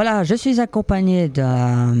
[0.00, 1.92] Voilà, je suis accompagné d'un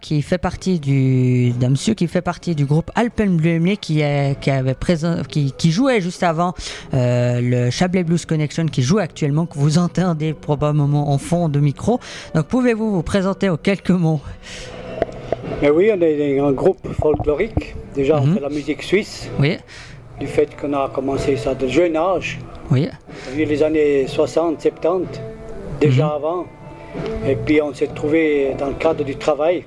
[0.00, 4.50] qui fait partie du d'un monsieur qui fait partie du groupe Alpenblumli qui est qui
[4.50, 6.54] avait présent qui, qui jouait juste avant
[6.94, 11.60] euh, le Chablais Blues Connection qui joue actuellement que vous entendez probablement en fond de
[11.60, 12.00] micro.
[12.34, 14.22] Donc pouvez-vous vous présenter en quelques mots?
[15.60, 17.74] Mais oui, on est un groupe folklorique.
[17.94, 18.34] Déjà, on Mhm.
[18.36, 19.28] fait la musique suisse.
[19.38, 19.58] Oui,
[20.18, 22.38] Du fait qu'on a commencé ça de jeune âge,
[22.70, 22.88] oui,
[23.28, 25.20] depuis les années 60, 70,
[25.78, 26.46] déjà avant.
[27.26, 29.64] Et puis on s'est trouvé dans le cadre du travail,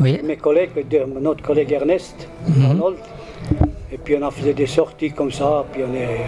[0.00, 0.70] oui, mes collègues,
[1.20, 2.64] notre collègue Ernest Mhm.
[2.66, 2.96] Arnold.
[3.92, 6.18] Et puis on a fait des sorties comme ça, puis on est,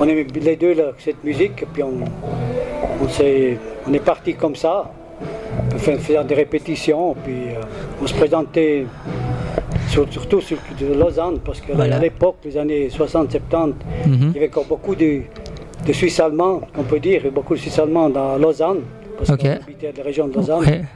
[0.00, 1.92] on aimait les deux là, cette musique, et puis on,
[3.02, 4.90] on, s'est- on est parti comme ça,
[5.74, 7.60] on fait- faisant des répétitions, puis euh,
[8.02, 8.86] on se présentait
[9.88, 11.98] sur- surtout sur de Lausanne, parce qu'à Voilà.
[11.98, 13.74] l'époque, les années 60-70,
[14.06, 14.30] Mhm.
[14.30, 15.20] il y avait encore beaucoup de,
[15.86, 18.80] de Suisses allemands, on peut dire, et beaucoup de Suisses allemands dans Lausanne,
[19.16, 19.40] parce Ok.
[19.40, 20.86] qu'on habitait la région de Lausanne.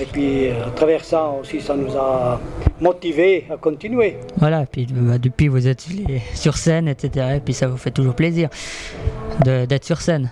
[0.00, 2.40] Et puis euh, à travers ça aussi, ça nous a
[2.80, 4.16] motivés à continuer.
[4.38, 5.84] Voilà, puis bah, depuis vous êtes
[6.34, 7.26] sur scène, etc.
[7.36, 8.48] Et puis ça vous fait toujours plaisir
[9.44, 10.30] d'être sur scène.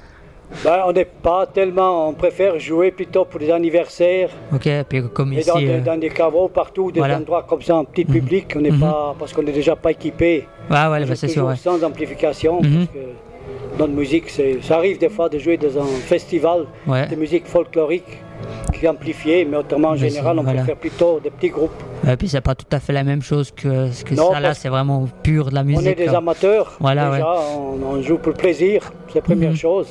[0.65, 5.33] Ben, on n'est pas tellement, on préfère jouer plutôt pour des anniversaires Ok, puis comme
[5.33, 5.49] et ici.
[5.49, 7.19] dans, des- euh, dans des caveaux partout, des voilà.
[7.19, 8.55] endroits comme ça en petit public.
[8.57, 8.81] On n'est Mhm.
[8.81, 10.47] pas parce qu'on n'est déjà pas équipé.
[10.69, 11.45] Ah ouais, bah, c'est sûr.
[11.47, 11.55] ouais.
[11.57, 12.75] sans amplification Mhm.
[12.75, 12.99] parce que
[13.79, 17.07] notre musique, c'est, ça arrive des fois de jouer dans un festival Ouais.
[17.09, 18.19] de musique folklorique
[18.75, 20.59] qui est amplifié, mais autrement en Mais général, on voilà.
[20.63, 21.71] préfère plutôt des petits groupes.
[22.11, 24.41] Et puis c'est pas tout à fait la même chose que ce que Non, ça
[24.41, 25.83] là, c'est vraiment pur de la musique.
[25.87, 26.19] on est des quoi.
[26.19, 26.77] amateurs.
[26.81, 29.57] Voilà, déjà, on, on joue pour le plaisir, c'est la première Mhm.
[29.57, 29.89] chose.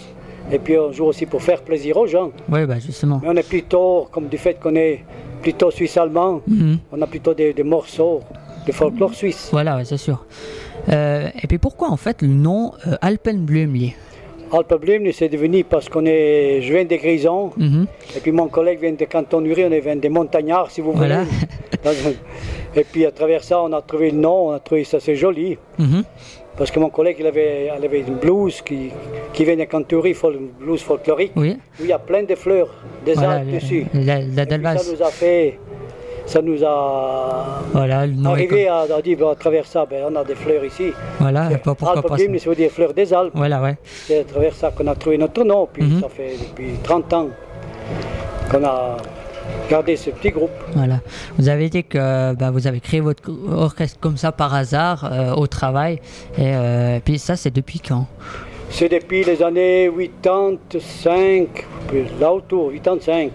[0.52, 2.32] Et puis on joue aussi pour faire plaisir aux gens.
[2.50, 3.20] Ouais, bah justement.
[3.22, 5.04] Mais on est plutôt, comme du fait qu'on est
[5.44, 6.80] plutôt suisse-allemand, Mhm.
[6.92, 8.22] on a plutôt des, des morceaux
[8.66, 9.50] de folklore suisse.
[9.52, 10.26] Voilà, ouais, c'est sûr.
[10.92, 13.94] Euh, et puis pourquoi en fait le nom euh, Alpenblümli
[15.14, 17.86] c'est devenu parce qu'on est, je viens des Grisons, Mhm.
[18.18, 20.92] et puis mon collègue vient de Canton Uri, on est vient des montagnards, si vous
[20.94, 21.08] voulez.
[21.08, 21.26] Voilà.
[22.76, 25.16] Et puis à travers ça, on a trouvé le nom, on a trouvé ça c'est
[25.16, 25.58] joli.
[25.78, 26.04] Mhm.
[26.58, 28.90] Parce que mon collègue, il avait, il avait une blouse qui,
[29.34, 32.36] qui vient de Canton Uri, une blouse folklorique, Oui, où il y a plein de
[32.36, 32.70] fleurs,
[33.06, 33.86] des voilà, arbres dessus.
[33.94, 35.58] la, la Et puis ça nous a fait,
[36.30, 40.36] ça nous a Voilà, arrivé à, à dire, à travers ça, ben, on a des
[40.36, 40.92] fleurs ici.
[41.20, 42.14] Voilà, pas- pourquoi pas.
[42.14, 43.32] Alpenblum, ça veut dire fleurs des Alpes.
[43.34, 43.78] Voilà, ouais.
[44.08, 45.68] C'est à travers ça qu'on a trouvé notre nom.
[45.72, 46.02] Puis Mhm.
[46.02, 47.30] ça fait depuis 30 ans
[48.52, 48.98] qu'on a
[49.70, 50.52] gardé ce petit groupe.
[50.76, 51.00] Voilà.
[51.38, 55.34] Vous avez dit que bah, vous avez créé votre orchestre comme ça par hasard euh,
[55.34, 55.96] au travail.
[56.38, 58.06] Et euh, puis ça, c'est depuis quand?
[58.72, 59.90] C'est depuis les années
[60.22, 61.48] 85,
[61.88, 63.32] puis là autour, 85.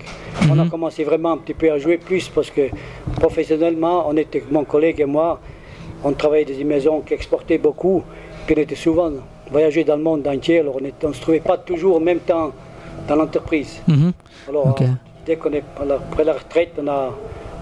[0.51, 0.71] On a Mhm.
[0.71, 2.69] commencé vraiment un petit peu à jouer plus parce que
[3.21, 5.41] professionnellement, on était, mon collègue et moi,
[6.03, 8.03] on travaillait dans des maisons qui exportaient beaucoup.
[8.47, 9.11] Puis on était souvent
[9.51, 10.61] voyager dans le monde entier.
[10.61, 12.53] Alors on ne se trouvait pas toujours en même temps
[13.09, 13.81] dans l'entreprise.
[13.89, 14.13] Mhm.
[14.49, 14.85] Alors, euh,
[15.27, 17.11] dès qu'on est après la retraite, on, a,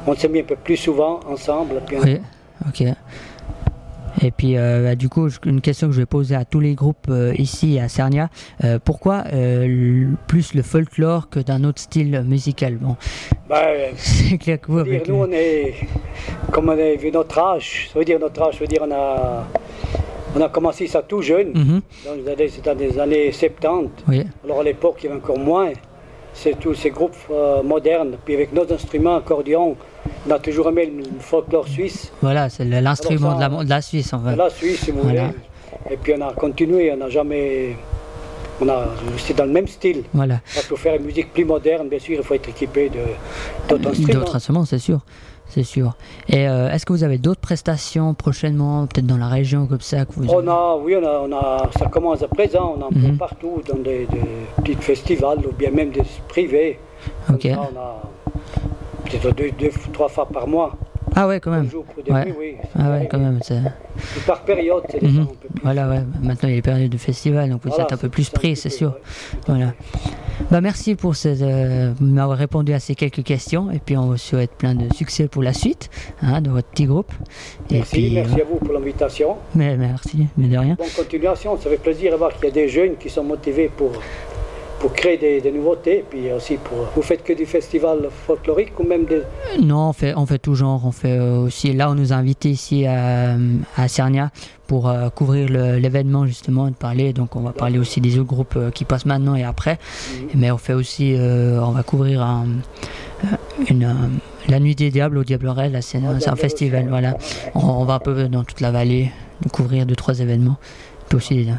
[0.06, 1.80] on s'est mis un peu plus souvent ensemble.
[1.86, 2.18] Puis on- Oui,
[2.68, 2.88] ok.
[4.22, 6.74] Et puis, euh, bah, du coup, une question que je vais poser à tous les
[6.74, 8.28] groupes euh, ici à Cernia.
[8.64, 9.24] euh, pourquoi
[10.28, 12.76] plus le folklore que d'un autre style musical?
[12.76, 12.96] Bon,
[13.48, 15.74] Ben, c'est clair que vous, dire, avec nous, on est,
[16.52, 18.92] comme on est vu notre âge, ça veut dire notre âge, ça veut dire on
[18.92, 19.44] a,
[20.36, 21.52] on a commencé ça tout jeune,
[22.06, 23.90] années- c'est dans les années 70.
[24.08, 25.70] Oui, Alors à l'époque, il y avait encore moins.
[26.34, 28.16] C'est tous ces groupes euh, modernes.
[28.24, 29.76] Puis avec nos instruments, accordéon,
[30.26, 32.12] on a toujours aimé le folklore suisse.
[32.22, 34.36] voilà, c'est l'instrument de la, de la Suisse, en fait.
[34.36, 35.26] La Suisse, si vous Voilà.
[35.26, 35.34] voulez.
[35.90, 37.76] Et puis on a continué, on n'a jamais.
[38.60, 40.04] On a, c'est dans le même style.
[40.14, 40.40] Voilà.
[40.68, 42.98] Pour faire une musique plus moderne, bien sûr, il faut être équipé de,
[43.68, 44.12] d'autres instruments.
[44.20, 45.00] D'autres instruments, c'est sûr.
[45.48, 45.96] C'est sûr.
[46.28, 50.04] Et euh, est-ce que vous avez d'autres prestations prochainement, peut-être dans la région comme ça
[50.06, 50.24] que vous...
[50.28, 53.60] On a, oui, on a, on a, ça commence à présent, on en fait partout,
[53.68, 56.78] dans des, des petits festivals ou bien même des privés.
[57.26, 57.42] Comme Ok.
[57.42, 58.02] ça, on a
[59.18, 60.76] peut-être deux, deux, trois fois par mois.
[61.14, 61.68] Ah ouais, quand même.
[62.06, 62.34] Des Ouais.
[62.38, 62.54] oui.
[62.78, 63.38] Ah ouais, quand même.
[63.42, 63.60] c'est-
[64.26, 65.26] par période, c'est Mhm.
[65.62, 66.00] Voilà, ouais.
[66.22, 68.30] Maintenant, il y a les périodes de festival, donc vous Voilà, êtes un peu plus
[68.30, 68.88] pris, c'est sûr.
[68.92, 69.40] ouais.
[69.46, 69.74] Voilà.
[70.50, 73.70] Bah, merci pour euh, m'avoir répondu à ces quelques questions.
[73.70, 75.90] Et puis, on vous souhaite plein de succès pour la suite
[76.22, 77.12] hein, de votre petit groupe.
[77.70, 79.36] Et Merci, puis, merci euh, à vous pour l'invitation.
[79.54, 80.74] mais merci, mais de rien.
[80.78, 83.70] Bonne continuation, ça fait plaisir de voir qu'il y a des jeunes qui sont motivés
[83.76, 83.92] pour,
[84.82, 86.04] pour créer des, des nouveautés.
[86.10, 89.22] Puis aussi, pour, vous faites que du festival folklorique ou même des.
[89.62, 90.82] Non, on fait, on fait tout genre.
[90.84, 91.72] On fait euh, aussi.
[91.72, 93.36] Là, on nous a invités ici à,
[93.76, 94.30] à Cernia
[94.66, 97.12] pour euh, couvrir l'événement justement, de parler.
[97.12, 99.78] Donc, on va parler aussi des autres groupes euh, qui passent maintenant et après.
[100.34, 102.46] Mais on fait aussi, euh, on va couvrir un-
[103.24, 103.26] euh,
[103.70, 103.92] une, euh,
[104.48, 105.68] la nuit des diables au Diableret.
[105.68, 106.86] Là, c'est un, festival.
[106.88, 107.16] Voilà.
[107.54, 109.12] On, on va un peu dans toute la vallée,
[109.52, 110.56] couvrir deux trois événements.
[111.08, 111.52] Puis aussi euh,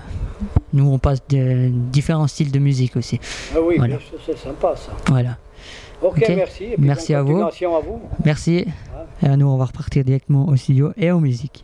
[0.73, 3.19] nous on passe de différents styles de musique aussi.
[3.55, 3.97] Ah oui, Voilà.
[4.25, 4.91] c'est sympa ça.
[5.07, 5.37] Voilà.
[6.01, 6.63] Ok, merci.
[6.65, 7.29] Et puis Merci à vous.
[7.33, 8.01] continuation à vous.
[8.25, 8.65] Merci.
[9.21, 11.61] Et nous on va repartir directement au studio et aux musiques.